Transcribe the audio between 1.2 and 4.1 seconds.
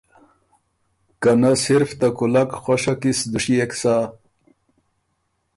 که نۀ صرف ته کُولک خوشه کی سُو دُشيېک سۀ